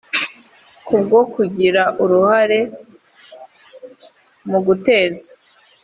[0.85, 2.59] ku bwo kugira uruhahare
[4.49, 5.29] mu guteza